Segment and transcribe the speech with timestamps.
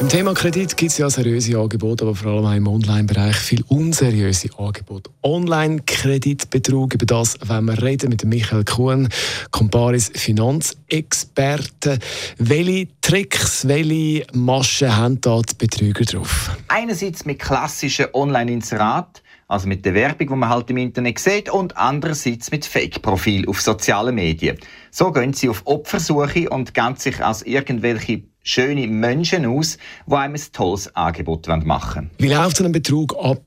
[0.00, 3.62] im Thema Kredit gibt es ja seriöse Angebote, aber vor allem auch im Online-Bereich viel
[3.68, 5.10] unseriöse Angebote.
[5.22, 9.08] Online-Kreditbetrug, über das wenn wir reden mit Michael Kuhn,
[9.50, 11.98] Comparis Finanzexperte.
[12.38, 16.50] Welche Tricks, welche Maschen haben da die Betrüger drauf?
[16.68, 21.76] Einerseits mit klassischen Online-Inserat, also mit der Werbung, die man halt im Internet sieht, und
[21.76, 24.56] andererseits mit Fake-Profil auf sozialen Medien.
[24.90, 30.34] So gehen sie auf Opfersuche und geben sich als irgendwelche schöne Menschen aus, die einem
[30.34, 32.10] ein tolles Angebot machen wollen.
[32.18, 33.42] Wie läuft so ein Betrug ab?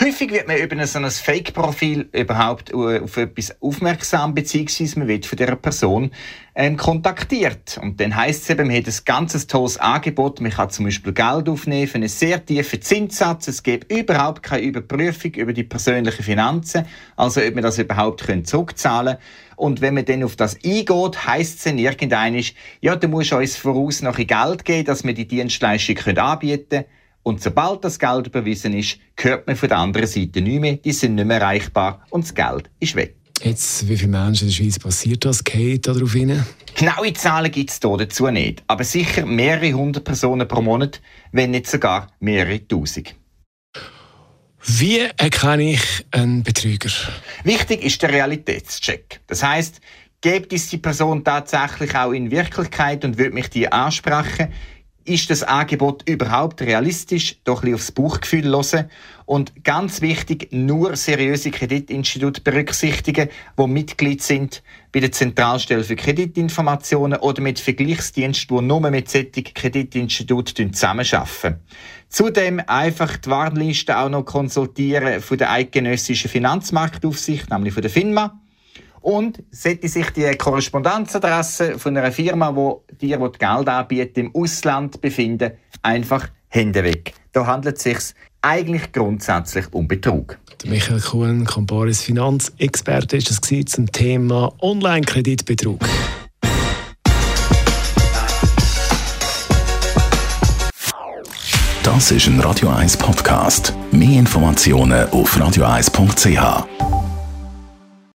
[0.00, 5.36] Häufig wird man über so ein Fake-Profil überhaupt auf etwas aufmerksam, beziehungsweise man wird von
[5.36, 6.10] dieser Person
[6.56, 7.78] ähm, kontaktiert.
[7.80, 11.12] Und dann heisst es eben, man hat ein ganz tolles Angebot, man kann zum Beispiel
[11.12, 16.24] Geld aufnehmen für einen sehr tiefen Zinssatz, es gibt überhaupt keine Überprüfung über die persönlichen
[16.24, 19.24] Finanzen, also ob man das überhaupt zurückzahlen können.
[19.54, 23.56] Und wenn man dann auf das eingeht, heisst es dann irgendeinisch, ja, du musst uns
[23.56, 26.84] voraus noch Geld geben, dass wir die Dienstleistung anbieten können.
[27.24, 30.92] Und sobald das Geld überwiesen ist, hört man von der anderen Seite nicht mehr, die
[30.92, 33.16] sind nicht mehr erreichbar und das Geld ist weg.
[33.42, 35.42] Jetzt, wie viele Menschen in der Schweiz passiert das?
[35.42, 36.44] Geht da darauf hin?
[36.76, 41.00] Genaue Zahlen gibt es dazu nicht, aber sicher mehrere hundert Personen pro Monat,
[41.32, 43.14] wenn nicht sogar mehrere tausend.
[44.66, 46.90] Wie erkenne ich einen Betrüger?
[47.42, 49.20] Wichtig ist der Realitätscheck.
[49.26, 49.80] Das heißt,
[50.20, 54.52] gibt es die Person tatsächlich auch in Wirklichkeit und wird mich die ansprechen?
[55.04, 57.36] Ist das Angebot überhaupt realistisch?
[57.44, 58.90] Doch ein aufs Bauchgefühl hören.
[59.26, 67.18] Und ganz wichtig, nur seriöse Kreditinstitute berücksichtigen, die Mitglied sind bei der Zentralstelle für Kreditinformationen
[67.20, 71.60] oder mit Vergleichsdiensten, die nur mit solchen Kreditinstituten zusammenarbeiten.
[72.08, 78.40] Zudem einfach die Warnliste auch noch konsultieren von der eidgenössischen Finanzmarktaufsicht, nämlich von der FINMA
[79.04, 85.52] und sollte sich die Korrespondenzadresse von einer Firma, die dir Geld anbietet, im Ausland befinden,
[85.82, 87.12] einfach Hände weg.
[87.32, 87.98] Da handelt es sich
[88.40, 90.38] eigentlich grundsätzlich um Betrug.
[90.62, 95.80] Der Michael Kuhn, Comparis Finanzexperte, ist das zum Thema Online-Kreditbetrug.
[101.82, 103.74] Das ist ein Radio 1 Podcast.
[103.92, 106.93] Mehr Informationen auf radio1.ch.